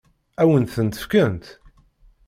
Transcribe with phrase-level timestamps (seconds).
[0.41, 1.45] Ad wen-tent-fkent?